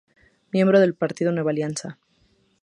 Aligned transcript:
Miembro 0.51 0.79
del 0.79 0.95
Partido 0.95 1.31
Nueva 1.31 1.51
Alianza. 1.51 1.99